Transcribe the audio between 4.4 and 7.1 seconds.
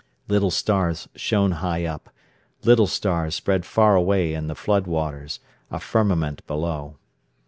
the flood waters, a firmament below.